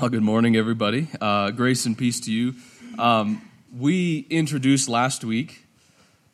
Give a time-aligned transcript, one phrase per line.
[0.00, 1.08] Well, good morning, everybody.
[1.20, 2.54] Uh, grace and peace to you.
[2.98, 3.46] Um,
[3.78, 5.66] we introduced last week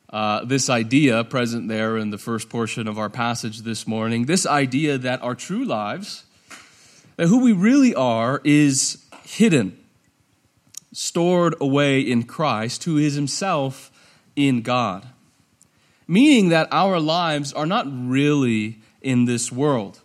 [0.09, 4.47] uh, this idea present there in the first portion of our passage this morning this
[4.47, 6.27] idea that our true lives,
[7.17, 9.77] that who we really are, is hidden,
[10.93, 13.91] stored away in Christ, who is himself
[14.37, 15.09] in God.
[16.07, 20.03] Meaning that our lives are not really in this world.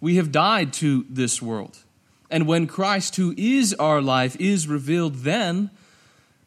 [0.00, 1.80] We have died to this world.
[2.30, 5.70] And when Christ, who is our life, is revealed, then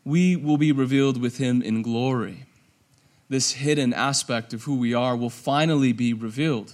[0.05, 2.45] we will be revealed with him in glory.
[3.29, 6.73] This hidden aspect of who we are will finally be revealed.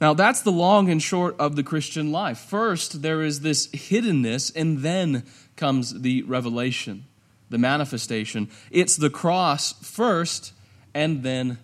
[0.00, 2.38] Now, that's the long and short of the Christian life.
[2.38, 5.24] First, there is this hiddenness, and then
[5.56, 7.04] comes the revelation,
[7.48, 8.50] the manifestation.
[8.70, 10.52] It's the cross first,
[10.94, 11.58] and then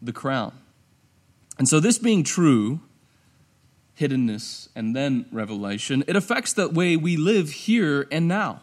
[0.00, 0.52] the crown.
[1.58, 2.80] And so, this being true,
[3.98, 8.60] hiddenness, and then revelation, it affects the way we live here and now.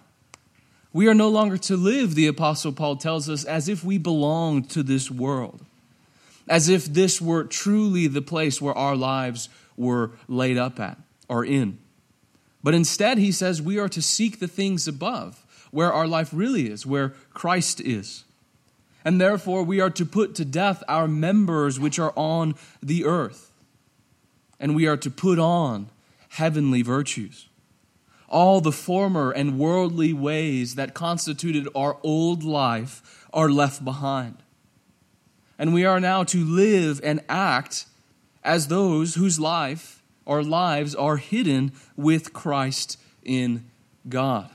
[0.93, 4.69] We are no longer to live, the Apostle Paul tells us, as if we belonged
[4.71, 5.63] to this world,
[6.49, 9.47] as if this were truly the place where our lives
[9.77, 10.97] were laid up at
[11.29, 11.77] or in.
[12.61, 16.69] But instead, he says we are to seek the things above, where our life really
[16.69, 18.25] is, where Christ is.
[19.05, 23.50] And therefore, we are to put to death our members which are on the earth
[24.61, 25.89] and we are to put on
[26.29, 27.49] heavenly virtues.
[28.29, 34.37] All the former and worldly ways that constituted our old life are left behind.
[35.59, 37.85] And we are now to live and act
[38.43, 43.65] as those whose life or lives are hidden with Christ in
[44.07, 44.49] God.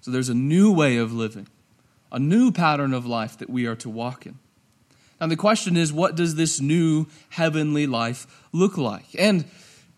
[0.00, 1.46] So there's a new way of living,
[2.10, 4.38] a new pattern of life that we are to walk in.
[5.20, 9.06] Now, the question is what does this new heavenly life look like?
[9.18, 9.46] And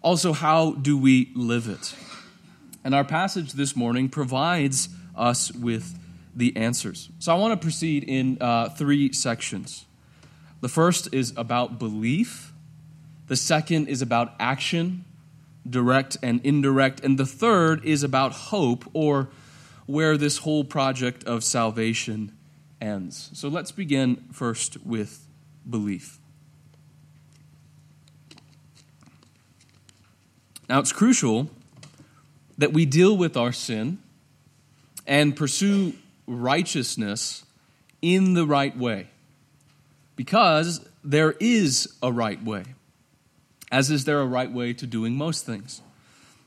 [0.00, 1.94] also, how do we live it?
[2.84, 5.98] And our passage this morning provides us with
[6.36, 7.10] the answers.
[7.18, 9.86] So, I want to proceed in uh, three sections.
[10.60, 12.52] The first is about belief,
[13.26, 15.04] the second is about action,
[15.68, 19.28] direct and indirect, and the third is about hope, or
[19.86, 22.37] where this whole project of salvation
[22.80, 23.30] ends.
[23.32, 25.26] So let's begin first with
[25.68, 26.18] belief.
[30.68, 31.50] Now, it's crucial
[32.58, 33.98] that we deal with our sin
[35.06, 35.94] and pursue
[36.26, 37.44] righteousness
[38.02, 39.08] in the right way
[40.14, 42.64] because there is a right way,
[43.72, 45.80] as is there a right way to doing most things.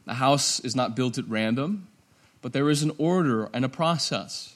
[0.06, 1.88] A house is not built at random,
[2.42, 4.56] but there is an order and a process.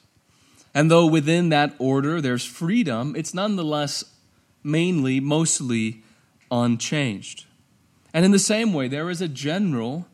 [0.76, 4.04] And though within that order there's freedom, it's nonetheless
[4.62, 6.02] mainly, mostly
[6.50, 7.46] unchanged.
[8.12, 10.06] And in the same way, there is a general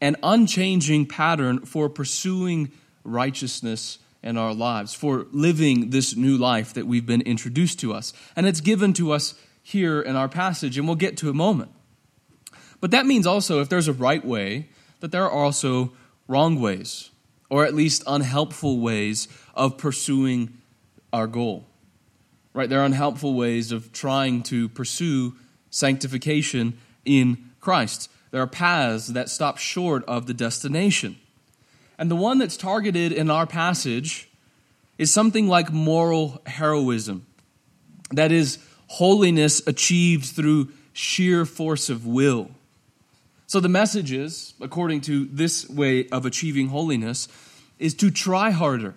[0.00, 2.70] and unchanging pattern for pursuing
[3.02, 8.12] righteousness in our lives, for living this new life that we've been introduced to us.
[8.36, 11.72] And it's given to us here in our passage, and we'll get to a moment.
[12.80, 14.68] But that means also, if there's a right way,
[15.00, 15.92] that there are also
[16.28, 17.10] wrong ways
[17.50, 20.56] or at least unhelpful ways of pursuing
[21.12, 21.66] our goal.
[22.54, 22.68] Right?
[22.68, 25.36] There are unhelpful ways of trying to pursue
[25.70, 28.10] sanctification in Christ.
[28.30, 31.16] There are paths that stop short of the destination.
[31.98, 34.28] And the one that's targeted in our passage
[34.96, 37.26] is something like moral heroism.
[38.10, 38.58] That is,
[38.88, 42.50] holiness achieved through sheer force of will.
[43.46, 47.28] So the message is, according to this way of achieving holiness,
[47.78, 48.94] is to try harder,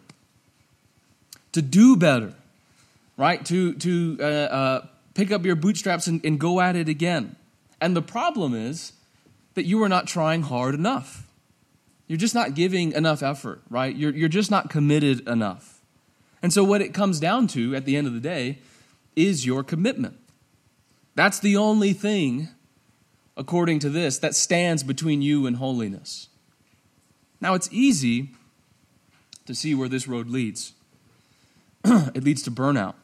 [1.51, 2.33] to do better,
[3.17, 3.43] right?
[3.45, 7.35] To, to uh, uh, pick up your bootstraps and, and go at it again.
[7.79, 8.93] And the problem is
[9.55, 11.27] that you are not trying hard enough.
[12.07, 13.95] You're just not giving enough effort, right?
[13.95, 15.81] You're, you're just not committed enough.
[16.41, 18.59] And so, what it comes down to at the end of the day
[19.15, 20.17] is your commitment.
[21.15, 22.49] That's the only thing
[23.37, 26.29] according to this, that stands between you and holiness.
[27.39, 28.29] Now, it's easy
[29.45, 30.73] to see where this road leads.
[32.13, 32.95] it leads to burnout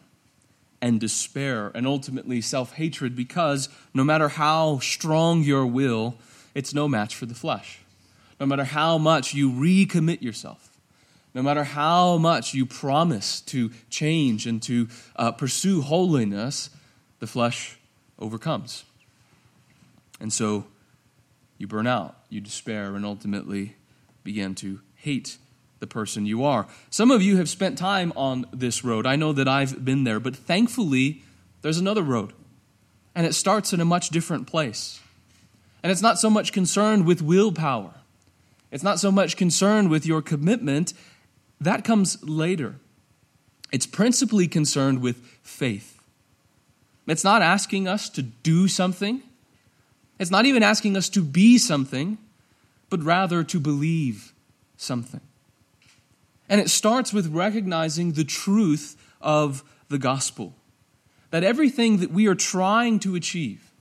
[0.81, 6.15] and despair and ultimately self hatred because no matter how strong your will,
[6.53, 7.79] it's no match for the flesh.
[8.39, 10.69] No matter how much you recommit yourself,
[11.33, 16.69] no matter how much you promise to change and to uh, pursue holiness,
[17.19, 17.77] the flesh
[18.19, 18.83] overcomes.
[20.19, 20.65] And so
[21.57, 23.75] you burn out, you despair, and ultimately
[24.23, 25.37] begin to hate
[25.79, 26.67] the person you are.
[26.89, 29.05] Some of you have spent time on this road.
[29.05, 31.23] I know that I've been there, but thankfully,
[31.61, 32.33] there's another road.
[33.15, 34.99] And it starts in a much different place.
[35.83, 37.93] And it's not so much concerned with willpower,
[38.71, 40.93] it's not so much concerned with your commitment.
[41.59, 42.75] That comes later.
[43.71, 45.99] It's principally concerned with faith.
[47.07, 49.23] It's not asking us to do something,
[50.19, 52.17] it's not even asking us to be something,
[52.89, 54.33] but rather to believe
[54.77, 55.21] something.
[56.49, 60.55] And it starts with recognizing the truth of the gospel.
[61.31, 63.71] That everything that we are trying to achieve,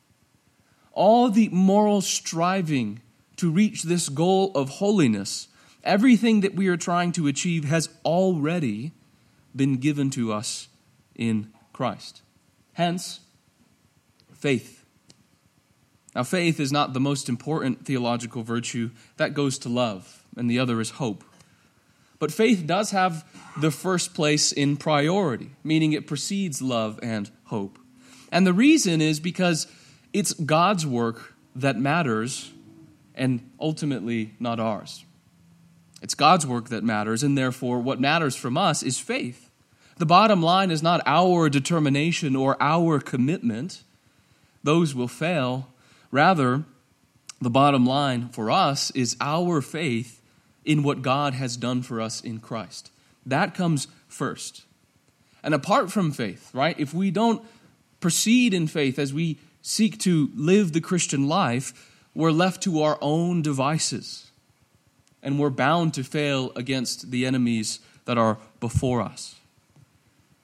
[0.93, 3.01] all the moral striving
[3.37, 5.49] to reach this goal of holiness,
[5.85, 8.93] everything that we are trying to achieve has already
[9.55, 10.69] been given to us
[11.15, 12.23] in Christ.
[12.73, 13.21] Hence,
[14.33, 14.85] faith.
[16.15, 20.59] Now, faith is not the most important theological virtue, that goes to love, and the
[20.59, 21.23] other is hope.
[22.19, 23.25] But faith does have
[23.61, 27.79] the first place in priority, meaning it precedes love and hope.
[28.33, 29.67] And the reason is because
[30.13, 32.53] it's God's work that matters
[33.15, 35.05] and ultimately not ours.
[36.03, 39.51] It's God's work that matters, and therefore what matters from us is faith.
[39.97, 43.83] The bottom line is not our determination or our commitment,
[44.63, 45.69] those will fail.
[46.11, 46.65] Rather,
[47.41, 50.16] the bottom line for us is our faith
[50.67, 52.91] in what God has done for us in Christ.
[53.25, 54.65] That comes first.
[55.43, 57.43] And apart from faith, right, if we don't
[58.01, 62.99] proceed in faith as we seek to live the Christian life, we're left to our
[63.01, 64.31] own devices.
[65.23, 69.37] And we're bound to fail against the enemies that are before us.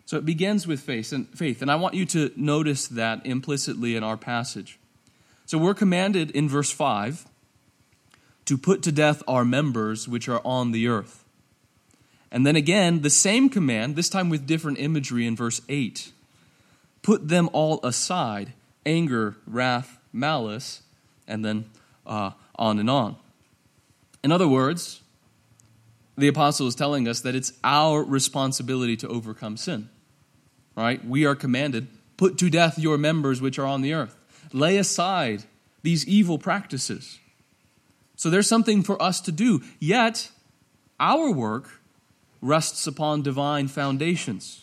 [0.06, 3.96] So it begins with faith and faith, and I want you to notice that implicitly
[3.96, 4.78] in our passage.
[5.46, 7.26] So we're commanded in verse 5
[8.44, 11.24] to put to death our members which are on the earth.
[12.30, 16.12] And then again, the same command, this time with different imagery in verse 8
[17.02, 18.52] put them all aside
[18.86, 20.82] anger, wrath, malice,
[21.26, 21.64] and then
[22.06, 23.16] uh, on and on.
[24.22, 25.02] In other words,
[26.16, 29.88] the apostle is telling us that it's our responsibility to overcome sin.
[30.76, 31.04] Right?
[31.04, 34.16] We are commanded, put to death your members which are on the earth.
[34.52, 35.44] Lay aside
[35.82, 37.18] these evil practices.
[38.22, 39.62] So there's something for us to do.
[39.80, 40.30] Yet,
[41.00, 41.80] our work
[42.40, 44.62] rests upon divine foundations.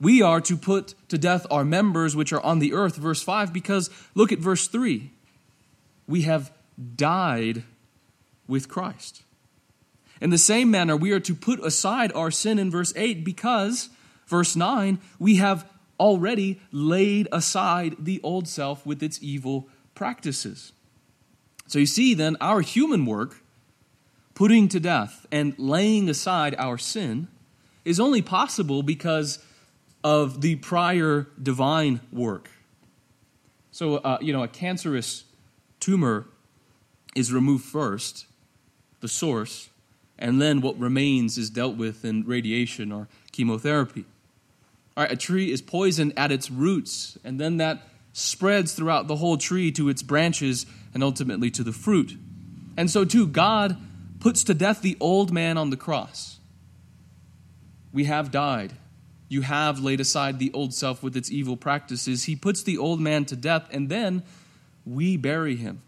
[0.00, 3.52] We are to put to death our members which are on the earth, verse 5,
[3.52, 5.10] because look at verse 3.
[6.08, 6.50] We have
[6.96, 7.64] died
[8.48, 9.22] with Christ.
[10.22, 13.90] In the same manner, we are to put aside our sin in verse 8 because,
[14.28, 15.68] verse 9, we have
[16.00, 20.72] already laid aside the old self with its evil practices.
[21.66, 23.42] So you see, then, our human work,
[24.34, 27.28] putting to death and laying aside our sin,
[27.84, 29.38] is only possible because
[30.04, 32.50] of the prior divine work.
[33.72, 35.24] So, uh, you know, a cancerous
[35.80, 36.26] tumor
[37.14, 38.26] is removed first,
[39.00, 39.68] the source,
[40.18, 44.04] and then what remains is dealt with in radiation or chemotherapy.
[44.96, 47.82] All right, a tree is poisoned at its roots, and then that
[48.16, 50.64] spreads throughout the whole tree to its branches
[50.94, 52.16] and ultimately to the fruit.
[52.74, 53.76] And so, too, God
[54.20, 56.38] puts to death the old man on the cross.
[57.92, 58.72] We have died.
[59.28, 62.24] You have laid aside the old self with its evil practices.
[62.24, 64.22] He puts the old man to death, and then
[64.86, 65.82] we bury him.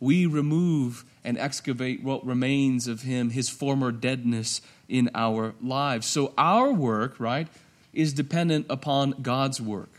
[0.00, 6.08] We remove and excavate what remains of him, his former deadness in our lives.
[6.08, 7.46] So, our work, right,
[7.92, 9.97] is dependent upon God's work.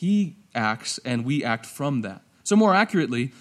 [0.00, 2.22] He acts, and we act from that.
[2.42, 3.32] So, more accurately,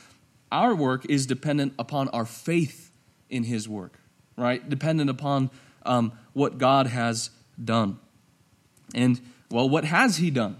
[0.51, 2.91] our work is dependent upon our faith
[3.29, 3.97] in His work,
[4.35, 4.67] right?
[4.67, 5.51] Dependent upon
[5.85, 7.29] um, what God has
[7.63, 7.97] done.
[8.93, 10.57] And, well, what has He done?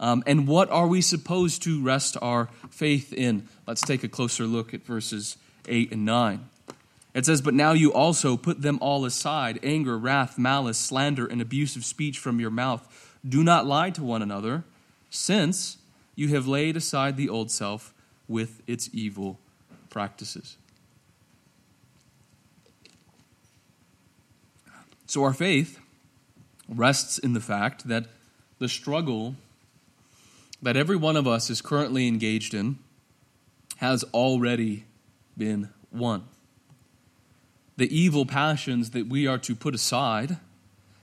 [0.00, 3.46] Um, and what are we supposed to rest our faith in?
[3.66, 5.36] Let's take a closer look at verses
[5.68, 6.48] 8 and 9.
[7.12, 11.42] It says, But now you also put them all aside anger, wrath, malice, slander, and
[11.42, 13.18] abusive speech from your mouth.
[13.28, 14.64] Do not lie to one another,
[15.10, 15.78] since
[16.14, 17.94] you have laid aside the old self
[18.26, 19.38] with its evil
[19.90, 20.56] practices.
[25.06, 25.80] So, our faith
[26.68, 28.06] rests in the fact that
[28.58, 29.36] the struggle
[30.60, 32.78] that every one of us is currently engaged in
[33.76, 34.84] has already
[35.36, 36.24] been won.
[37.76, 40.38] The evil passions that we are to put aside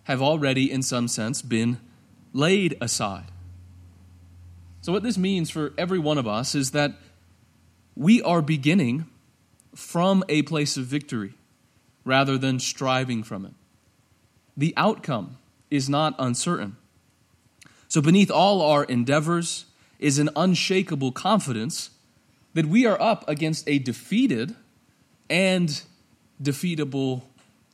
[0.04, 1.80] have already, in some sense, been
[2.34, 3.32] laid aside.
[4.86, 6.94] So, what this means for every one of us is that
[7.96, 9.08] we are beginning
[9.74, 11.34] from a place of victory
[12.04, 13.54] rather than striving from it.
[14.56, 15.40] The outcome
[15.72, 16.78] is not uncertain.
[17.88, 19.66] So, beneath all our endeavors
[19.98, 21.90] is an unshakable confidence
[22.54, 24.56] that we are up against a defeated
[25.32, 25.82] and
[26.40, 27.24] defeatable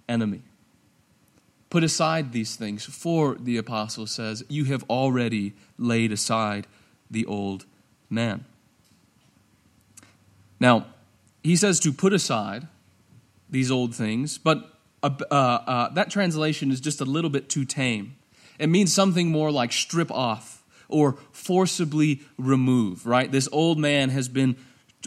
[0.07, 0.43] enemy.
[1.69, 6.67] Put aside these things, for the apostle says, You have already laid aside
[7.11, 7.65] the old
[8.09, 8.45] man.
[10.59, 10.87] Now,
[11.43, 12.67] he says to put aside
[13.49, 14.71] these old things, but
[15.03, 18.15] uh, uh, uh, that translation is just a little bit too tame.
[18.59, 23.31] It means something more like strip off or forcibly remove, right?
[23.31, 24.55] This old man has been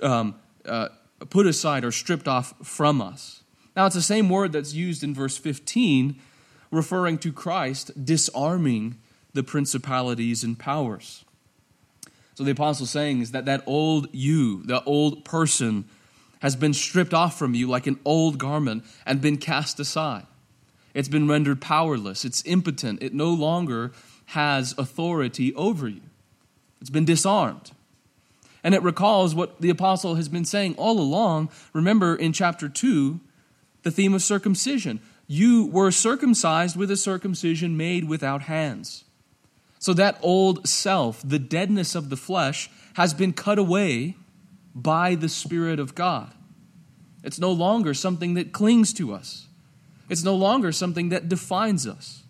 [0.03, 0.35] um,
[0.67, 0.89] uh,
[1.31, 3.43] put aside or stripped off from us.
[3.77, 6.21] Now, it's the same word that's used in verse 15
[6.71, 8.97] referring to Christ disarming
[9.33, 11.25] the principalities and powers.
[12.35, 15.85] So the apostle saying is that that old you, the old person,
[16.41, 20.27] has been stripped off from you like an old garment and been cast aside.
[20.93, 22.25] It's been rendered powerless.
[22.25, 23.03] It's impotent.
[23.03, 23.93] It no longer
[24.27, 26.03] has authority over you.
[26.81, 27.73] It's been disarmed.
[28.63, 31.51] And it recalls what the apostle has been saying all along.
[31.73, 33.21] Remember in chapter 2,
[33.83, 35.01] the theme of circumcision.
[35.27, 39.05] You were circumcised with a circumcision made without hands.
[39.85, 44.17] So that old self, the deadness of the flesh, has been cut away
[44.75, 46.33] by the Spirit of God.
[47.23, 49.47] It's no longer something that clings to us,
[50.09, 52.23] it's no longer something that defines us.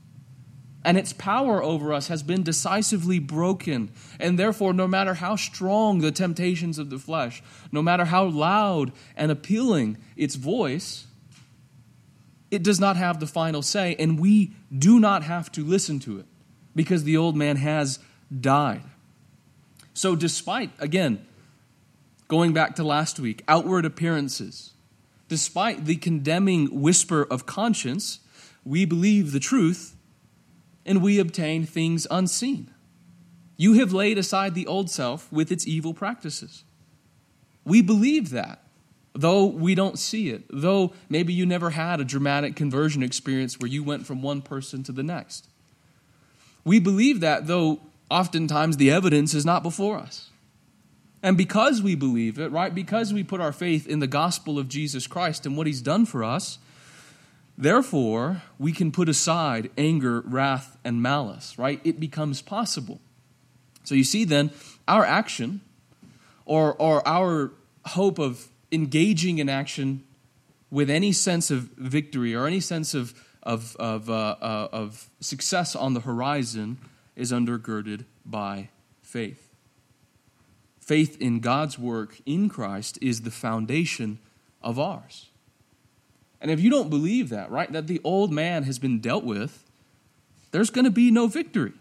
[0.85, 3.93] And its power over us has been decisively broken.
[4.19, 8.91] And therefore, no matter how strong the temptations of the flesh, no matter how loud
[9.17, 11.07] and appealing its voice,
[12.51, 16.19] it does not have the final say, and we do not have to listen to
[16.19, 16.27] it
[16.75, 17.99] because the old man has
[18.41, 18.83] died.
[19.93, 21.25] So, despite, again,
[22.29, 24.73] going back to last week, outward appearances,
[25.29, 28.21] despite the condemning whisper of conscience,
[28.65, 29.97] we believe the truth
[30.85, 32.71] and we obtain things unseen.
[33.57, 36.65] You have laid aside the old self with its evil practices.
[37.65, 38.65] We believe that
[39.15, 43.69] though we don't see it, though maybe you never had a dramatic conversion experience where
[43.69, 45.49] you went from one person to the next.
[46.65, 47.81] We believe that, though
[48.11, 50.31] oftentimes the evidence is not before us.
[51.23, 54.69] And because we believe it, right, because we put our faith in the gospel of
[54.69, 56.59] Jesus Christ and what he's done for us,
[57.57, 61.81] therefore we can put aside anger, wrath, and malice, right?
[61.83, 63.01] It becomes possible.
[63.85, 64.51] So you see then,
[64.87, 65.63] our action
[66.45, 67.53] or, or our
[67.87, 70.05] hope of engaging in action
[70.71, 75.77] with any sense of victory or any sense of, of, of, uh, uh, of success
[75.77, 76.79] on the horizon
[77.15, 78.69] is undergirded by
[79.03, 79.49] faith.
[80.81, 84.19] Faith in God's work in Christ is the foundation
[84.63, 85.29] of ours.
[86.41, 89.65] And if you don't believe that, right, that the old man has been dealt with,
[90.51, 91.73] there's going to be no victory.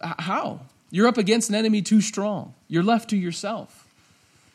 [0.00, 0.60] How?
[0.90, 2.54] You're up against an enemy too strong.
[2.68, 3.86] You're left to yourself.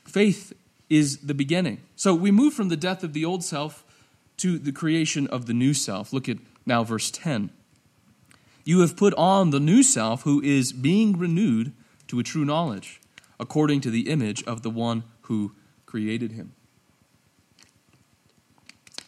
[0.06, 0.54] Faith
[0.90, 1.80] is the beginning.
[1.96, 3.83] So we move from the death of the old self
[4.44, 6.12] to the creation of the new self.
[6.12, 7.50] Look at now verse 10.
[8.66, 11.72] You have put on the new self who is being renewed
[12.08, 13.00] to a true knowledge,
[13.40, 16.52] according to the image of the one who created him.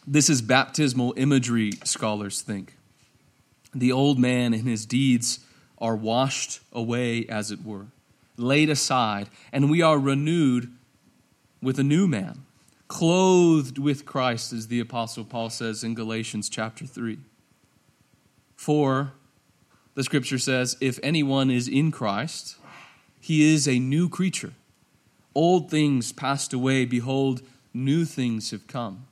[0.06, 2.74] This is baptismal imagery, scholars think.
[3.74, 5.40] The old man and his deeds
[5.76, 7.88] are washed away, as it were,
[8.38, 10.72] laid aside, and we are renewed
[11.60, 12.45] with a new man,
[12.88, 17.18] clothed with Christ, as the Apostle Paul says in Galatians chapter 3.
[18.56, 19.12] For
[19.94, 22.56] the scripture says, if anyone is in Christ,
[23.20, 24.52] he is a new creature.
[25.34, 27.42] Old things passed away, behold,
[27.74, 29.06] new things have come.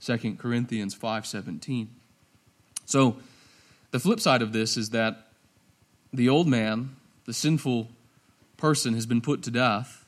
[0.00, 1.88] 2 Corinthians 5:17.
[2.84, 3.16] So,
[3.90, 5.28] the flip side of this is that
[6.12, 7.88] the old man, the sinful
[8.56, 10.04] person has been put to death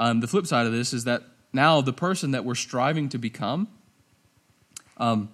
[0.00, 3.18] um, the flip side of this is that now the person that we're striving to
[3.18, 3.68] become
[4.96, 5.30] um,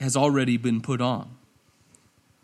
[0.00, 1.30] has already been put on.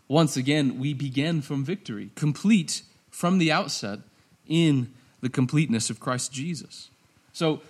[0.09, 3.99] Once again, we begin from victory, complete from the outset
[4.47, 6.91] in the completeness of Christ Jesus.
[7.33, 7.61] So,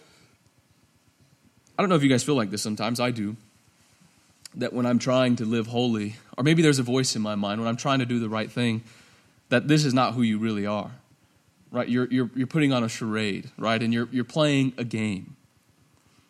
[1.79, 3.01] I don't know if you guys feel like this sometimes.
[3.01, 3.37] I do.
[4.55, 7.61] That when I'm trying to live holy, or maybe there's a voice in my mind
[7.61, 8.83] when I'm trying to do the right thing,
[9.49, 10.93] that this is not who you really are
[11.77, 11.91] right?
[11.91, 13.83] You're, you're, you're putting on a charade, right?
[13.83, 15.37] And you're, you're playing a game.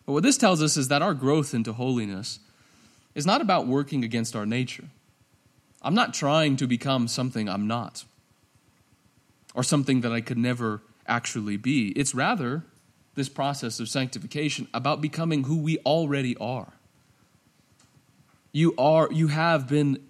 [0.05, 2.41] But what this tells us is that our growth into holiness
[3.15, 4.87] is not about working against our nature.
[5.83, 8.05] I'm not trying to become something I'm not
[9.55, 11.91] or something that I could never actually be.
[11.91, 12.65] It's rather
[13.15, 16.73] this process of sanctification about becoming who we already are.
[18.51, 20.03] You are you have been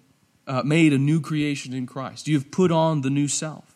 [0.47, 2.27] uh, made a new creation in Christ.
[2.27, 3.66] You have put on the new self.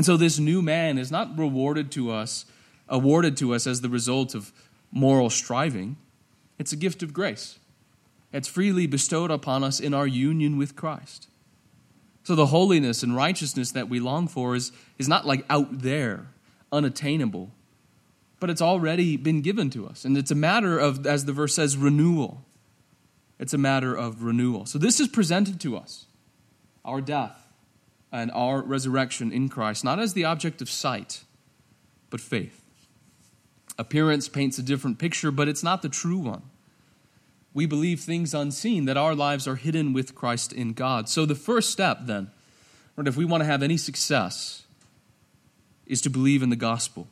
[0.00, 2.46] And so this new man is not rewarded to us,
[2.88, 4.50] awarded to us as the result of
[4.90, 5.98] moral striving.
[6.58, 7.58] It's a gift of grace.
[8.32, 11.28] It's freely bestowed upon us in our union with Christ.
[12.22, 16.28] So the holiness and righteousness that we long for is, is not like out there,
[16.72, 17.50] unattainable,
[18.38, 20.06] but it's already been given to us.
[20.06, 22.42] And it's a matter of, as the verse says, renewal.
[23.38, 24.64] It's a matter of renewal.
[24.64, 26.06] So this is presented to us
[26.86, 27.39] our death
[28.12, 31.24] and our resurrection in Christ, not as the object of sight,
[32.10, 32.64] but faith.
[33.78, 36.42] Appearance paints a different picture, but it's not the true one.
[37.52, 41.08] We believe things unseen, that our lives are hidden with Christ in God.
[41.08, 42.30] So the first step, then,
[42.96, 44.62] right, if we want to have any success,
[45.86, 47.08] is to believe in the gospel.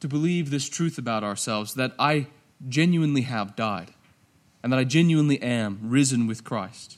[0.00, 2.26] To believe this truth about ourselves that I
[2.68, 3.92] genuinely have died
[4.62, 6.97] and that I genuinely am risen with Christ.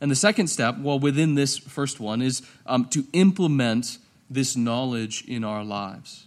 [0.00, 3.98] And the second step, well, within this first one, is um, to implement
[4.28, 6.26] this knowledge in our lives.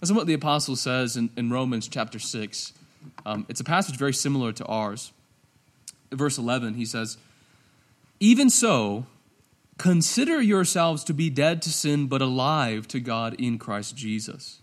[0.00, 2.72] That's what the apostle says in, in Romans chapter 6.
[3.26, 5.12] Um, it's a passage very similar to ours.
[6.12, 7.16] Verse 11, he says,
[8.20, 9.06] Even so,
[9.78, 14.60] consider yourselves to be dead to sin, but alive to God in Christ Jesus.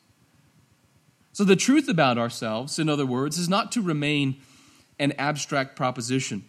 [1.33, 4.38] So the truth about ourselves, in other words, is not to remain
[5.00, 6.43] an abstract proposition.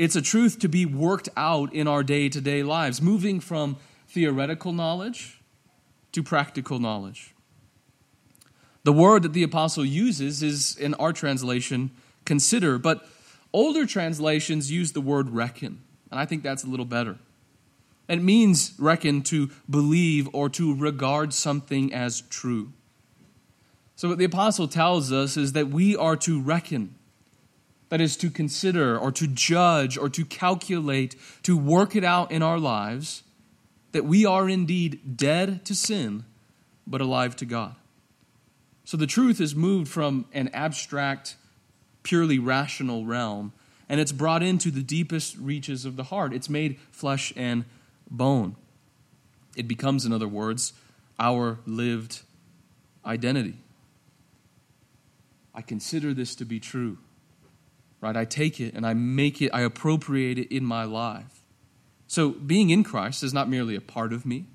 [0.00, 3.76] It's a truth to be worked out in our day to day lives, moving from
[4.08, 5.42] theoretical knowledge
[6.12, 7.34] to practical knowledge.
[8.82, 11.90] The word that the apostle uses is in our translation,
[12.24, 13.06] consider, but
[13.52, 17.18] older translations use the word reckon, and I think that's a little better.
[18.08, 22.72] It means reckon to believe or to regard something as true.
[23.96, 26.94] So, what the apostle tells us is that we are to reckon
[27.90, 32.42] that is to consider or to judge or to calculate, to work it out in
[32.42, 33.22] our lives,
[33.92, 36.24] that we are indeed dead to sin,
[36.86, 37.74] but alive to God.
[38.84, 41.36] So the truth is moved from an abstract,
[42.02, 43.52] purely rational realm,
[43.88, 46.32] and it's brought into the deepest reaches of the heart.
[46.32, 47.64] It's made flesh and
[48.08, 48.54] bone.
[49.56, 50.72] It becomes, in other words,
[51.18, 52.22] our lived
[53.04, 53.54] identity.
[55.52, 56.98] I consider this to be true
[58.00, 58.16] right?
[58.16, 61.42] I take it and I make it, I appropriate it in my life.
[62.06, 64.46] So being in Christ is not merely a part of me.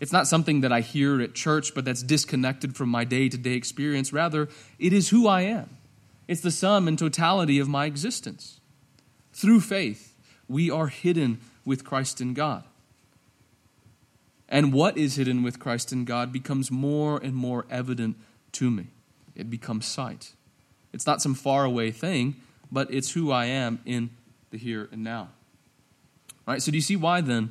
[0.00, 3.38] It's not something that I hear at church, but that's disconnected from my day to
[3.38, 4.12] day experience.
[4.12, 5.76] Rather, it is who I am.
[6.28, 8.60] It's the sum and totality of my existence.
[9.32, 10.14] Through faith,
[10.48, 12.64] we are hidden with Christ in God.
[14.48, 18.16] And what is hidden with Christ in God becomes more and more evident
[18.52, 18.88] to me.
[19.34, 20.32] It becomes sight.
[20.92, 22.36] It's not some faraway thing,
[22.70, 24.10] but it's who I am in
[24.50, 25.28] the here and now.
[26.46, 27.50] All right, so do you see why then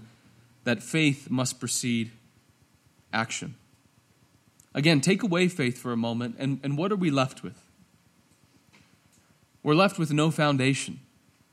[0.64, 2.12] that faith must precede
[3.12, 3.56] action?
[4.74, 7.62] Again, take away faith for a moment, and, and what are we left with?
[9.64, 11.00] We're left with no foundation,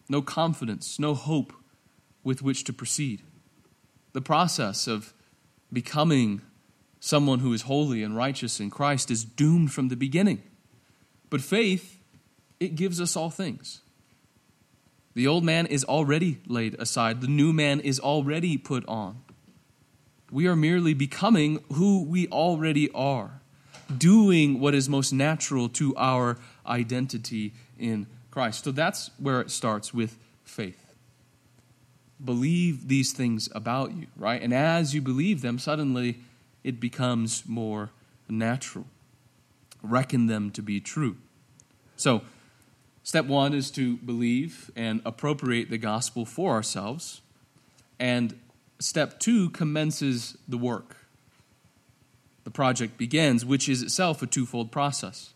[0.09, 1.53] no confidence, no hope
[2.25, 3.23] with which to proceed.
[4.13, 5.15] The process of
[5.73, 6.43] becoming
[7.01, 10.43] someone who is holy and righteous in Christ is doomed from the beginning.
[11.31, 11.99] But faith
[12.63, 13.81] it gives us all things.
[15.15, 19.23] The old man is already laid aside, the new man is already put on.
[20.31, 23.43] We are merely becoming who we already are,
[23.95, 28.65] doing what is most natural to our identity in Christ.
[28.65, 30.95] So that's where it starts with faith.
[32.25, 34.41] Believe these things about you, right?
[34.41, 36.21] And as you believe them, suddenly
[36.65, 37.91] it becomes more
[38.29, 38.87] natural.
[39.83, 41.17] Reckon them to be true.
[41.97, 42.23] So,
[43.05, 47.21] Step one is to believe and appropriate the gospel for ourselves.
[47.99, 48.39] And
[48.79, 50.97] step two commences the work.
[52.45, 55.33] The project begins, which is itself a twofold process.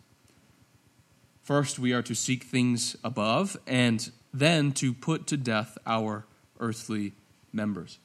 [1.43, 6.27] First, we are to seek things above, and then to put to death our
[6.59, 7.13] earthly
[7.53, 7.99] members.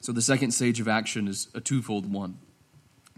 [0.00, 2.38] So, the second stage of action is a twofold one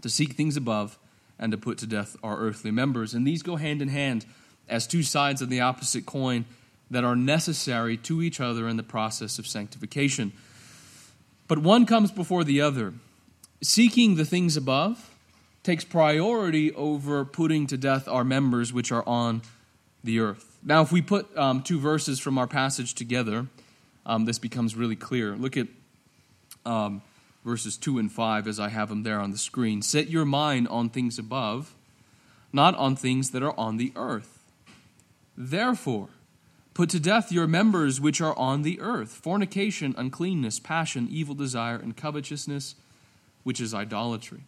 [0.01, 0.99] to seek things above
[1.39, 3.13] and to put to death our earthly members.
[3.13, 4.25] And these go hand in hand
[4.67, 6.45] as two sides of the opposite coin
[6.89, 10.31] that are necessary to each other in the process of sanctification.
[11.47, 12.93] But one comes before the other.
[13.61, 15.11] Seeking the things above
[15.63, 19.41] takes priority over putting to death our members which are on
[20.03, 20.59] the earth.
[20.63, 23.47] Now, if we put um, two verses from our passage together,
[24.05, 25.35] um, this becomes really clear.
[25.35, 25.67] Look at
[26.65, 27.01] um,
[27.45, 29.81] verses 2 and 5 as I have them there on the screen.
[29.81, 31.73] Set your mind on things above,
[32.51, 34.43] not on things that are on the earth.
[35.37, 36.09] Therefore,
[36.75, 41.77] Put to death your members which are on the earth fornication, uncleanness, passion, evil desire,
[41.77, 42.75] and covetousness,
[43.43, 44.43] which is idolatry.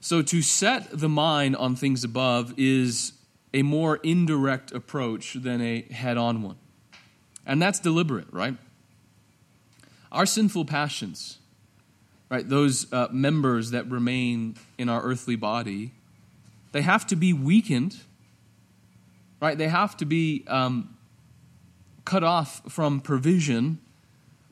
[0.00, 3.12] So, to set the mind on things above is
[3.54, 6.56] a more indirect approach than a head on one.
[7.46, 8.56] And that's deliberate, right?
[10.12, 11.38] Our sinful passions,
[12.30, 15.92] right, those uh, members that remain in our earthly body,
[16.72, 17.96] they have to be weakened
[19.40, 19.56] right?
[19.56, 20.96] They have to be um,
[22.04, 23.78] cut off from provision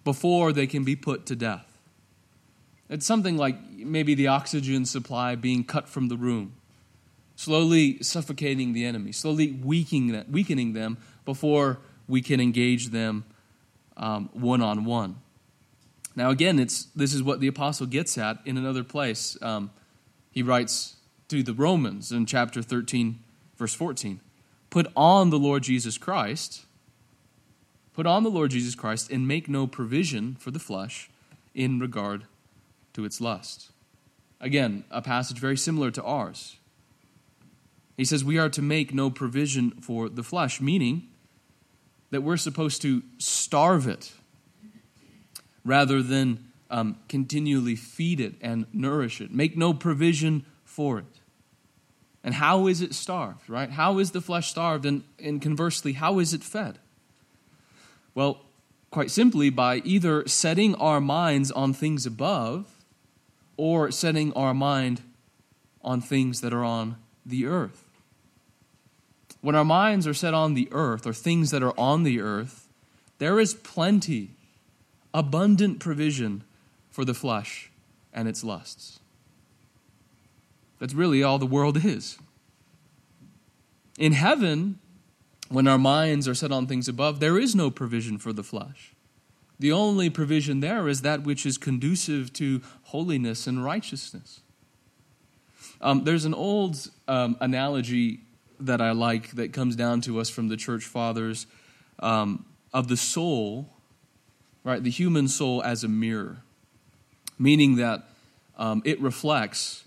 [0.04, 1.66] before they can be put to death.
[2.90, 6.54] It's something like maybe the oxygen supply being cut from the room,
[7.36, 13.24] slowly suffocating the enemy, slowly weakening them, weakening them before we can engage them
[13.96, 15.16] one on one.
[16.16, 19.36] Now, again, it's, this is what the apostle gets at in another place.
[19.42, 19.70] Um,
[20.30, 20.96] he writes
[21.28, 23.18] to the Romans in chapter 13,
[23.56, 24.20] verse 14
[24.70, 26.66] Put on the Lord Jesus Christ.
[27.92, 31.08] Put on the Lord Jesus Christ and make no provision for the flesh
[31.54, 32.24] in regard
[32.92, 33.70] to its lust.
[34.40, 36.56] Again, a passage very similar to ours.
[37.96, 41.08] He says we are to make no provision for the flesh, meaning
[42.10, 44.12] that we're supposed to starve it
[45.64, 49.32] rather than um, continually feed it and nourish it.
[49.32, 51.04] Make no provision for it.
[52.22, 53.70] And how is it starved, right?
[53.70, 54.86] How is the flesh starved?
[54.86, 56.78] And, and conversely, how is it fed?
[58.14, 58.40] Well,
[58.90, 62.66] quite simply, by either setting our minds on things above
[63.56, 65.02] or setting our mind
[65.82, 66.96] on things that are on
[67.26, 67.84] the earth.
[69.42, 72.68] When our minds are set on the earth or things that are on the earth,
[73.18, 74.30] there is plenty,
[75.14, 76.44] abundant provision
[76.90, 77.70] for the flesh
[78.12, 78.98] and its lusts.
[80.80, 82.18] That's really all the world is.
[83.96, 84.80] In heaven,
[85.48, 88.92] when our minds are set on things above, there is no provision for the flesh.
[89.58, 94.40] The only provision there is that which is conducive to holiness and righteousness.
[95.80, 98.20] Um, there's an old um, analogy
[98.58, 101.46] that I like that comes down to us from the church fathers
[102.00, 103.73] um, of the soul,
[104.64, 104.82] right?
[104.82, 106.38] The human soul as a mirror,
[107.38, 108.04] meaning that
[108.56, 109.84] um, it reflects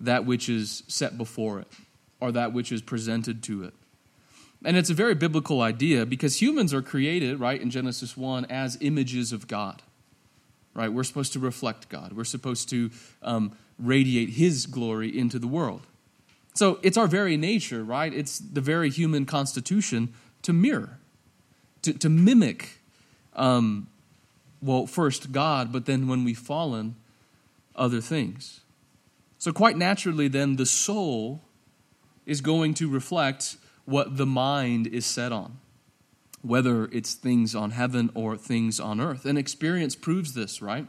[0.00, 1.68] that which is set before it
[2.20, 3.74] or that which is presented to it.
[4.64, 8.76] And it's a very biblical idea because humans are created, right, in Genesis 1 as
[8.80, 9.82] images of God.
[10.74, 10.92] Right?
[10.92, 12.12] We're supposed to reflect God.
[12.12, 12.90] We're supposed to
[13.22, 15.82] um, radiate His glory into the world.
[16.54, 18.12] So it's our very nature, right?
[18.12, 20.12] It's the very human constitution
[20.42, 20.98] to mirror,
[21.82, 22.78] to, to mimic,
[23.34, 23.88] um,
[24.66, 26.96] well, first God, but then when we've fallen,
[27.74, 28.60] other things.
[29.38, 31.42] So, quite naturally, then, the soul
[32.24, 35.58] is going to reflect what the mind is set on,
[36.42, 39.24] whether it's things on heaven or things on earth.
[39.24, 40.86] And experience proves this, right?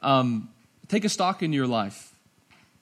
[0.00, 0.50] Um,
[0.86, 2.14] take a stock in your life.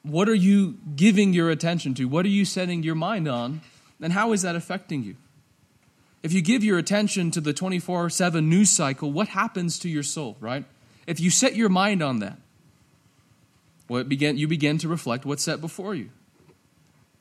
[0.02, 2.04] What are you giving your attention to?
[2.04, 3.62] What are you setting your mind on?
[4.02, 5.16] And how is that affecting you?
[6.24, 10.02] If you give your attention to the 24 7 news cycle, what happens to your
[10.02, 10.64] soul, right?
[11.06, 12.38] If you set your mind on that,
[13.90, 16.08] well, began, you begin to reflect what's set before you.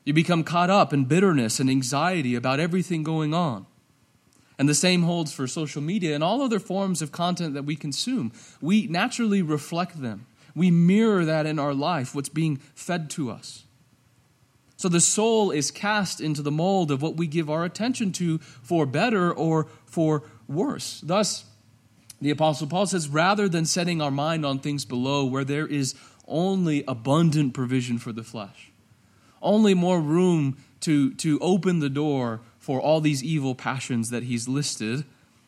[0.06, 3.66] You become caught up in bitterness and anxiety about everything going on.
[4.58, 7.76] And the same holds for social media and all other forms of content that we
[7.76, 8.32] consume.
[8.62, 10.28] We naturally reflect them.
[10.56, 13.66] We mirror that in our life, what's being fed to us.
[14.84, 18.40] So the soul is cast into the mold of what we give our attention to
[18.40, 21.00] for better or for worse.
[21.02, 21.46] Thus,
[22.20, 25.96] the Apostle Paul says, rather than setting our mind on things below where there is
[26.28, 28.74] only abundant provision for the flesh,
[29.42, 34.50] only more room to, to open the door for all these evil passions that he's
[34.50, 35.06] listed.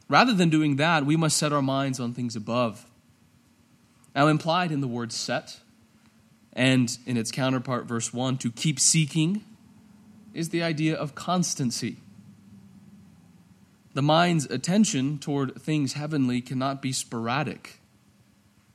[0.08, 2.86] Rather than doing that, we must set our minds on things above.
[4.16, 5.60] Now, implied in the word set,
[6.56, 9.44] and in its counterpart, verse 1, to keep seeking,
[10.34, 11.98] is the idea of constancy.
[13.94, 17.80] The mind's attention toward things heavenly cannot be sporadic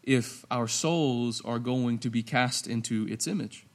[0.03, 3.67] if our souls are going to be cast into its image.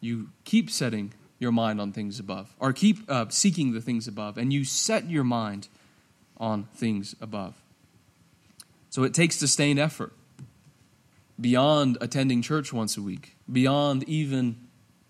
[0.00, 4.38] You keep setting your mind on things above, or keep uh, seeking the things above,
[4.38, 5.68] and you set your mind
[6.38, 7.62] on things above.
[8.88, 10.12] So it takes sustained effort
[11.40, 14.56] beyond attending church once a week, beyond even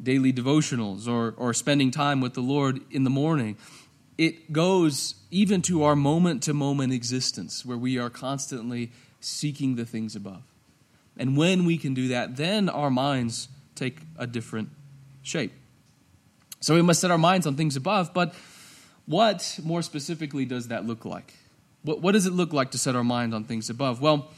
[0.02, 3.56] daily devotionals or, or spending time with the Lord in the morning.
[4.18, 9.84] It goes even to our moment to moment existence where we are constantly seeking the
[9.84, 10.42] things above.
[11.16, 14.70] And when we can do that, then our minds take a different
[15.22, 15.52] shape.
[16.60, 18.34] So we must set our minds on things above, but
[19.06, 21.32] what, more specifically, does that look like?
[21.82, 24.00] What, what does it look like to set our mind on things above?
[24.00, 24.30] Well,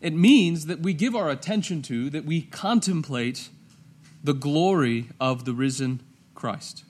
[0.00, 3.50] it means that we give our attention to, that we contemplate
[4.24, 6.00] the glory of the risen
[6.34, 6.84] Christ.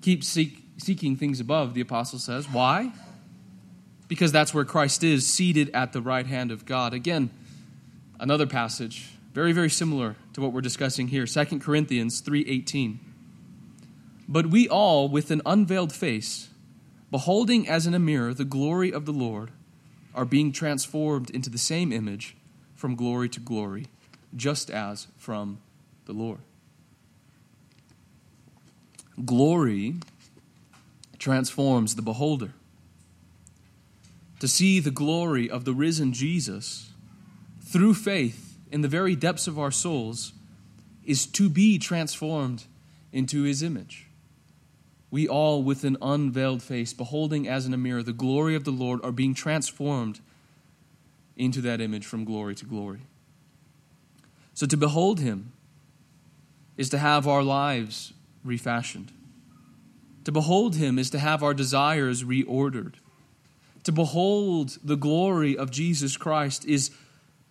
[0.00, 2.48] Keep seek, seeking things above, the apostle says.
[2.48, 2.92] Why?
[4.08, 6.92] Because that's where Christ is, seated at the right hand of God.
[6.92, 7.30] Again,
[8.18, 12.98] another passage, very, very similar to what we're discussing here, 2 Corinthians 3:18.
[14.28, 16.48] But we all, with an unveiled face,
[17.10, 19.50] beholding as in a mirror the glory of the Lord,
[20.14, 22.36] are being transformed into the same image
[22.74, 23.86] from glory to glory,
[24.34, 25.58] just as from
[26.06, 26.40] the Lord.
[29.24, 29.96] Glory
[31.18, 32.52] transforms the beholder.
[34.40, 36.90] To see the glory of the risen Jesus
[37.60, 40.32] through faith in the very depths of our souls
[41.04, 42.64] is to be transformed
[43.12, 44.06] into his image
[45.12, 48.70] we all, with an unveiled face, beholding as in a mirror the glory of the
[48.70, 50.20] Lord, are being transformed
[51.36, 53.02] into that image from glory to glory.
[54.54, 55.52] So to behold him
[56.78, 59.12] is to have our lives refashioned.
[60.24, 62.94] To behold him is to have our desires reordered.
[63.84, 66.90] To behold the glory of Jesus Christ is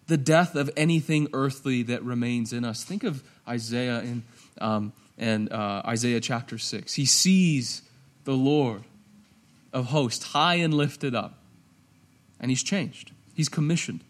[0.08, 2.84] the death of anything earthly that remains in us.
[2.84, 4.24] Think of Isaiah in
[4.60, 6.96] um, and uh, Isaiah chapter 6.
[6.96, 7.84] He sees
[8.26, 8.84] the Lord
[9.72, 11.38] of hosts high and lifted up,
[12.40, 13.12] and he's changed.
[13.34, 14.04] He's commissioned.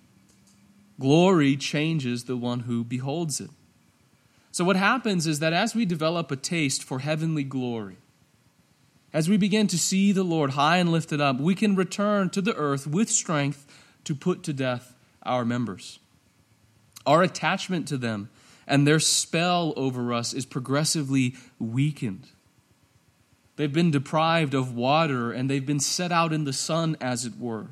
[1.00, 3.50] Glory changes the one who beholds it.
[4.52, 7.98] So, what happens is that as we develop a taste for heavenly glory,
[9.14, 12.42] as we begin to see the Lord high and lifted up, we can return to
[12.42, 13.66] the earth with strength
[14.06, 14.94] to put to death
[15.24, 16.00] our members.
[17.06, 18.30] Our attachment to them
[18.72, 22.26] and their spell over us is progressively weakened.
[23.58, 27.38] They've been deprived of water and they've been set out in the sun, as it
[27.38, 27.68] were.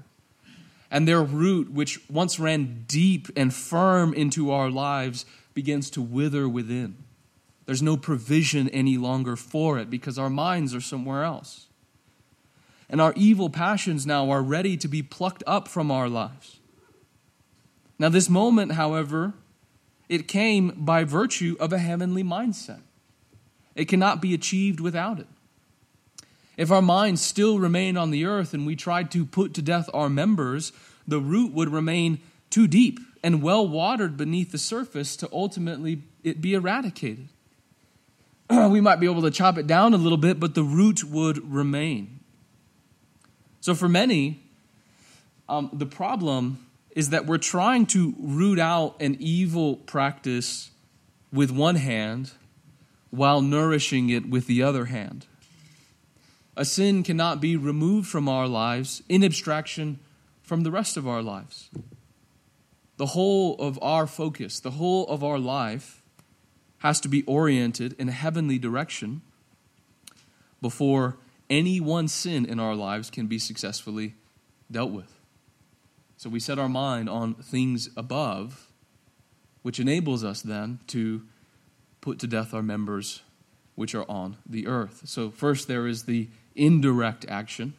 [0.92, 6.50] And their root, which once ran deep and firm into our lives, begins to wither
[6.50, 6.98] within.
[7.66, 11.68] There's no provision any longer for it because our minds are somewhere else.
[12.90, 16.60] And our evil passions now are ready to be plucked up from our lives.
[17.98, 19.34] Now, this moment, however,
[20.10, 22.82] it came by virtue of a heavenly mindset.
[23.76, 25.28] It cannot be achieved without it.
[26.58, 29.90] If our minds still remain on the earth and we tried to put to death
[29.94, 30.74] our members,
[31.08, 32.20] the root would remain
[32.50, 37.30] too deep and well watered beneath the surface to ultimately it be eradicated.
[38.50, 41.50] we might be able to chop it down a little bit, but the root would
[41.50, 42.20] remain.
[43.62, 44.42] So, for many,
[45.48, 46.66] um, the problem
[47.00, 50.70] is that we're trying to root out an evil practice
[51.32, 52.30] with one hand
[53.10, 55.26] while nourishing it with the other hand.
[56.58, 60.00] A sin cannot be removed from our lives in abstraction
[60.44, 61.70] from the rest of our lives.
[62.98, 66.04] The whole of our focus, the whole of our life,
[66.80, 69.22] has to be oriented in a heavenly direction
[70.62, 71.16] before
[71.50, 74.16] any one sin in our lives can be successfully
[74.70, 75.19] dealt with.
[76.20, 78.68] So we set our mind on things above,
[79.62, 81.22] which enables us then to
[82.02, 83.22] put to death our members
[83.76, 85.04] which are on the earth.
[85.06, 86.28] So, first there is the
[86.58, 87.74] indirect action,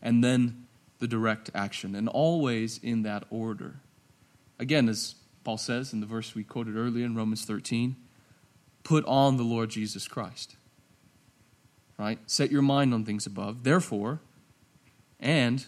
[0.00, 0.64] and then
[0.98, 3.74] the direct action, and always in that order.
[4.58, 7.96] Again, as Paul says in the verse we quoted earlier in Romans 13,
[8.82, 10.56] put on the Lord Jesus Christ.
[11.98, 12.18] Right?
[12.24, 14.20] Set your mind on things above, therefore,
[15.20, 15.66] and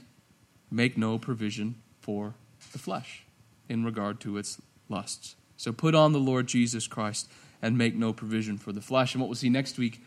[0.70, 1.74] make no provision
[2.06, 2.34] for
[2.70, 3.24] the flesh
[3.68, 5.34] in regard to its lusts.
[5.56, 7.28] So put on the Lord Jesus Christ
[7.60, 9.12] and make no provision for the flesh.
[9.12, 10.00] And what we'll see next week,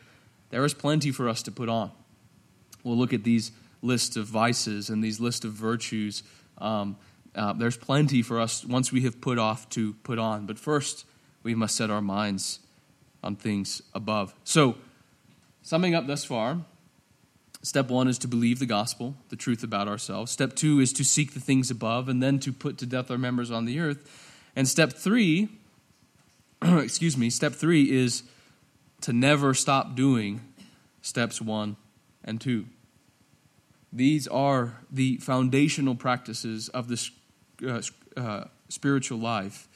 [0.49, 1.91] there is plenty for us to put on.
[2.85, 6.23] We'll look at these lists of vices and these lists of virtues.
[6.57, 6.95] Um,
[7.35, 10.45] uh, there's plenty for us once we have put off to put on.
[10.45, 11.05] But first,
[11.43, 12.59] we must set our minds
[13.21, 14.33] on things above.
[14.45, 14.75] So,
[15.63, 16.59] summing up thus far,
[17.61, 20.31] Step one is to believe the gospel, the truth about ourselves.
[20.31, 23.17] Step two is to seek the things above and then to put to death our
[23.17, 24.09] members on the earth.
[24.55, 25.49] And step three,
[26.61, 28.23] excuse me, step three is
[29.01, 30.41] to never stop doing
[31.01, 31.75] steps one
[32.23, 32.65] and two.
[33.91, 37.09] These are the foundational practices of the
[37.67, 37.81] uh,
[38.15, 39.67] uh, spiritual life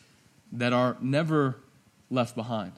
[0.54, 1.58] that are never
[2.10, 2.74] left behind.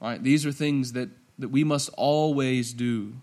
[0.00, 0.22] Right?
[0.22, 3.14] These are things that, that we must always do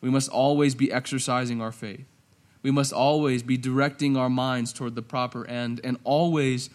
[0.00, 2.04] we must always be exercising our faith.
[2.62, 6.70] We must always be directing our minds toward the proper end and always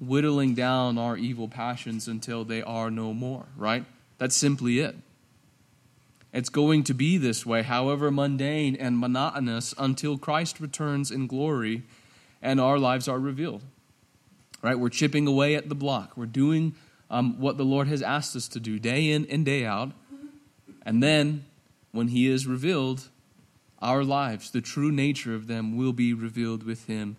[0.00, 3.84] whittling down our evil passions until they are no more, right?
[4.18, 4.96] That's simply it.
[6.32, 11.84] It's going to be this way, however mundane and monotonous, until Christ returns in glory
[12.42, 13.62] and our lives are revealed.
[14.60, 14.78] Right?
[14.78, 16.16] We're chipping away at the block.
[16.16, 16.74] We're doing
[17.10, 19.92] um, what the Lord has asked us to do day in and day out.
[20.84, 21.44] And then,
[21.94, 23.08] when He is revealed,
[23.80, 27.16] our lives, the true nature of them, will be revealed with Him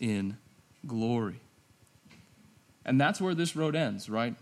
[0.00, 0.36] in
[0.84, 1.40] glory.
[2.84, 4.34] And that's where this road ends, right?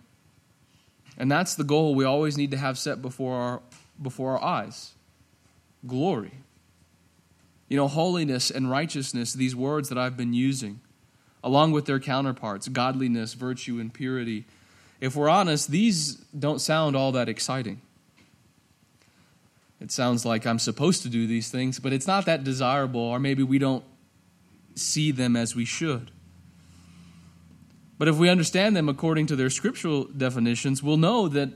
[1.18, 3.62] And that's the goal we always need to have set before our,
[4.00, 4.92] before our eyes
[5.86, 6.32] glory.
[7.68, 10.80] You know, holiness and righteousness, these words that I've been using,
[11.42, 14.46] along with their counterparts, godliness, virtue, and purity,
[15.00, 17.82] if we're honest, these don't sound all that exciting.
[19.80, 23.18] It sounds like I'm supposed to do these things, but it's not that desirable, or
[23.18, 23.84] maybe we don't
[24.74, 26.10] see them as we should.
[27.98, 31.50] But if we understand them according to their scriptural definitions, we'll know that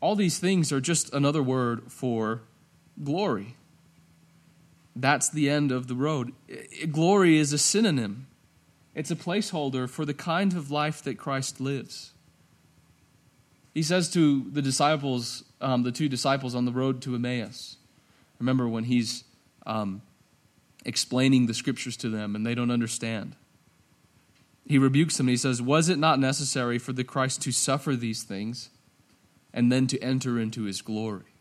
[0.00, 2.42] all these things are just another word for
[3.02, 3.54] glory.
[4.94, 6.32] That's the end of the road.
[6.90, 8.26] Glory is a synonym,
[8.94, 12.12] it's a placeholder for the kind of life that Christ lives.
[13.74, 17.76] He says to the disciples, um, the two disciples on the road to Emmaus,
[18.38, 19.24] remember when he's
[19.66, 20.02] um,
[20.84, 23.34] explaining the scriptures to them and they don't understand
[24.66, 27.94] he rebukes them and he says, Was it not necessary for the Christ to suffer
[27.94, 28.70] these things
[29.54, 31.34] and then to enter into his glory?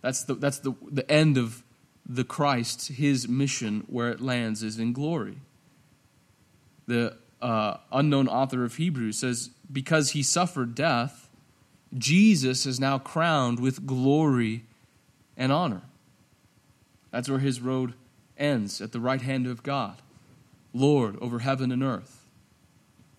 [0.00, 1.62] That's the, that's the, the end of
[2.04, 5.38] the Christ, his mission, where it lands is in glory.
[6.88, 11.28] The uh, unknown author of Hebrews says, Because he suffered death,
[11.96, 14.64] Jesus is now crowned with glory
[15.36, 15.82] and honor.
[17.10, 17.94] That's where his road
[18.38, 20.00] ends, at the right hand of God,
[20.72, 22.22] Lord over heaven and earth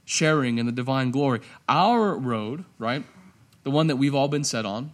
[0.06, 1.42] sharing in the divine glory.
[1.68, 3.04] Our road, right,
[3.64, 4.92] the one that we've all been set on,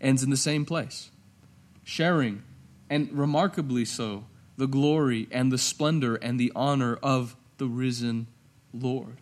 [0.00, 1.10] ends in the same place,
[1.84, 2.42] sharing,
[2.88, 4.24] and remarkably so,
[4.56, 8.26] the glory and the splendor and the honor of the risen
[8.72, 9.16] Lord.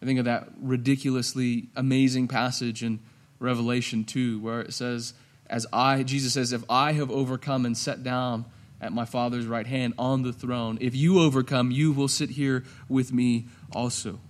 [0.00, 3.00] I think of that ridiculously amazing passage in
[3.40, 5.14] Revelation 2 where it says,
[5.48, 8.44] as I, Jesus says, if I have overcome and set down
[8.80, 10.78] at my Father's right hand on the throne.
[10.80, 14.20] If you overcome, you will sit here with me also.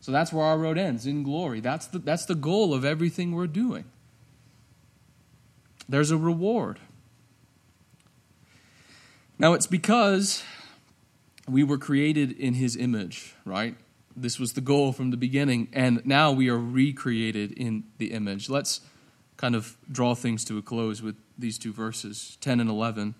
[0.00, 1.60] So that's where our road ends in glory.
[1.60, 3.84] That's the, that's the goal of everything we're doing.
[5.88, 6.78] There's a reward.
[9.38, 10.42] Now, it's because
[11.48, 13.74] we were created in His image, right?
[14.16, 18.50] This was the goal from the beginning, and now we are recreated in the image.
[18.50, 18.80] Let's
[19.36, 23.14] kind of draw things to a close with these two verses, 10 and 11.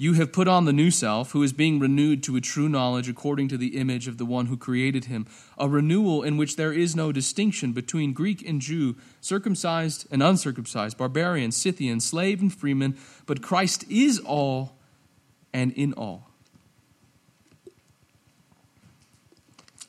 [0.00, 3.08] You have put on the new self, who is being renewed to a true knowledge
[3.08, 5.26] according to the image of the one who created him,
[5.58, 10.96] a renewal in which there is no distinction between Greek and Jew, circumcised and uncircumcised,
[10.96, 12.96] barbarian, Scythian, slave and freeman,
[13.26, 14.76] but Christ is all
[15.52, 16.27] and in all.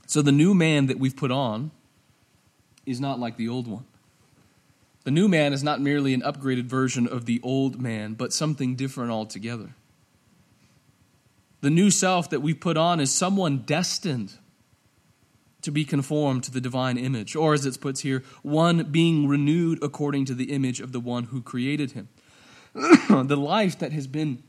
[0.09, 1.69] So the new man that we've put on
[2.83, 3.85] is not like the old one.
[5.03, 8.75] The new man is not merely an upgraded version of the old man, but something
[8.75, 9.75] different altogether.
[11.61, 14.33] The new self that we've put on is someone destined
[15.61, 19.77] to be conformed to the divine image, or as it's put here, one being renewed
[19.83, 22.09] according to the image of the one who created him.
[22.73, 24.41] the life that has been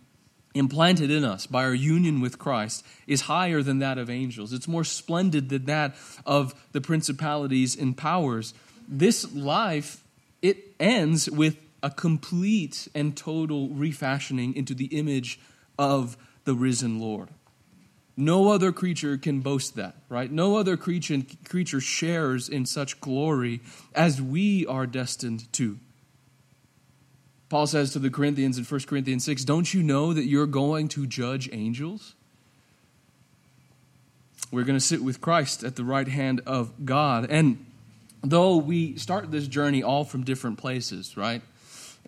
[0.54, 4.52] implanted in us by our union with Christ is higher than that of angels.
[4.52, 5.94] It's more splendid than that
[6.26, 8.54] of the principalities and powers.
[8.88, 10.02] This life
[10.42, 15.38] it ends with a complete and total refashioning into the image
[15.78, 17.28] of the risen Lord.
[18.16, 20.30] No other creature can boast that, right?
[20.30, 23.60] No other creature, creature shares in such glory
[23.94, 25.78] as we are destined to.
[27.50, 30.88] Paul says to the Corinthians in 1 Corinthians 6 Don't you know that you're going
[30.88, 32.14] to judge angels?
[34.52, 37.28] We're going to sit with Christ at the right hand of God.
[37.28, 37.66] And
[38.22, 41.42] though we start this journey all from different places, right?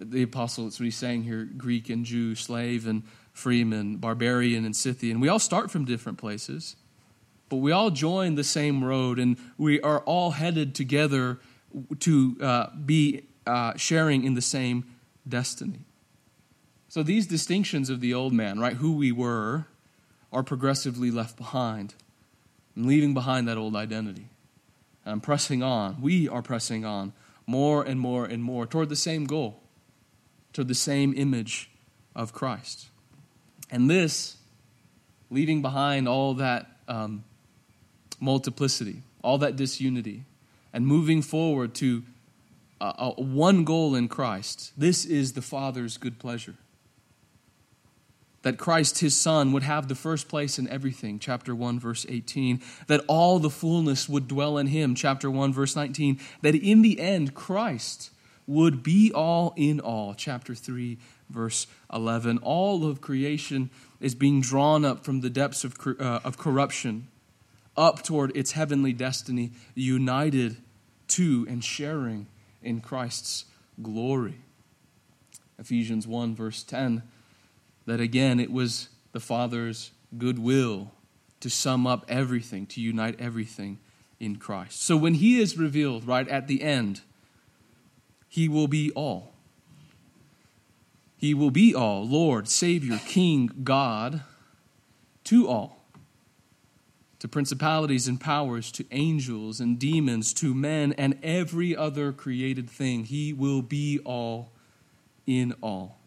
[0.00, 4.76] The apostle, that's what he's saying here Greek and Jew, slave and freeman, barbarian and
[4.76, 5.18] Scythian.
[5.20, 6.76] We all start from different places,
[7.48, 11.40] but we all join the same road and we are all headed together
[12.00, 14.84] to uh, be uh, sharing in the same
[15.28, 15.80] destiny.
[16.88, 19.66] So these distinctions of the old man, right, who we were,
[20.32, 21.94] are progressively left behind
[22.76, 24.28] I'm leaving behind that old identity.
[25.04, 26.00] I'm pressing on.
[26.00, 27.12] We are pressing on
[27.46, 29.60] more and more and more toward the same goal,
[30.52, 31.70] toward the same image
[32.14, 32.88] of Christ.
[33.70, 34.36] And this,
[35.30, 37.24] leaving behind all that um,
[38.20, 40.24] multiplicity, all that disunity,
[40.72, 42.04] and moving forward to
[43.16, 44.72] one goal in Christ.
[44.76, 46.54] This is the Father's good pleasure.
[48.42, 52.60] That Christ, his Son, would have the first place in everything, chapter 1, verse 18.
[52.88, 56.18] That all the fullness would dwell in him, chapter 1, verse 19.
[56.42, 58.10] That in the end, Christ
[58.48, 60.98] would be all in all, chapter 3,
[61.30, 62.38] verse 11.
[62.38, 63.70] All of creation
[64.00, 67.06] is being drawn up from the depths of, uh, of corruption
[67.76, 70.56] up toward its heavenly destiny, united
[71.06, 72.26] to and sharing
[72.62, 73.44] in Christ's
[73.80, 74.40] glory.
[75.58, 77.02] Ephesians 1, verse 10,
[77.86, 80.90] that again it was the Father's goodwill
[81.40, 83.78] to sum up everything, to unite everything
[84.20, 84.82] in Christ.
[84.82, 87.00] So when He is revealed right at the end,
[88.28, 89.34] He will be all.
[91.16, 94.22] He will be all Lord, Savior, King, God,
[95.24, 95.81] to all
[97.22, 103.04] to principalities and powers, to angels and demons, to men and every other created thing.
[103.04, 104.50] He will be all
[105.24, 106.00] in all.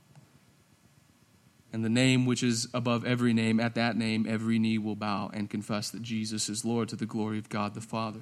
[1.71, 5.31] And the name which is above every name, at that name every knee will bow
[5.33, 8.19] and confess that Jesus is Lord to the glory of God the Father.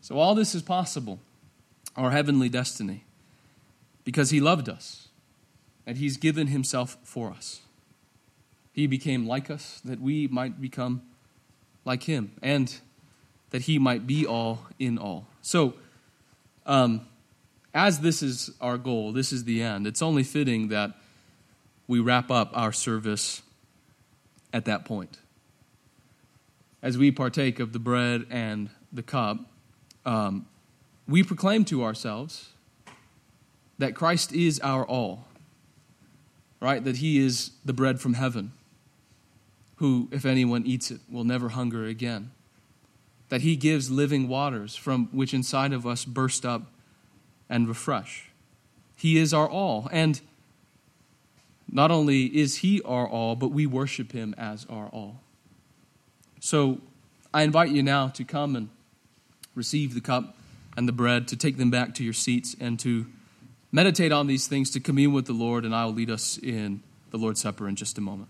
[0.00, 1.20] So all this is possible,
[1.94, 3.04] our heavenly destiny,
[4.02, 5.06] because He loved us
[5.86, 7.60] and He's given Himself for us.
[8.72, 11.02] He became like us that we might become
[11.86, 12.78] like him, and
[13.50, 15.26] that he might be all in all.
[15.40, 15.74] So,
[16.66, 17.06] um,
[17.72, 20.92] as this is our goal, this is the end, it's only fitting that
[21.86, 23.42] we wrap up our service
[24.52, 25.18] at that point.
[26.82, 29.38] As we partake of the bread and the cup,
[30.04, 30.46] um,
[31.06, 32.48] we proclaim to ourselves
[33.78, 35.26] that Christ is our all,
[36.60, 36.82] right?
[36.82, 38.52] That he is the bread from heaven
[39.76, 42.30] who, if anyone eats it, will never hunger again.
[43.28, 46.62] That he gives living waters from which inside of us burst up
[47.48, 48.30] and refresh.
[48.96, 49.88] He is our all.
[49.92, 50.20] And
[51.70, 55.20] not only is he our all, but we worship him as our all.
[56.40, 56.80] So
[57.34, 58.68] I invite you now to come and
[59.54, 60.36] receive the cup
[60.76, 63.06] and the bread, to take them back to your seats, and to
[63.72, 66.82] meditate on these things, to commune with the Lord, and I will lead us in
[67.10, 68.28] the Lord's Supper in just a moment.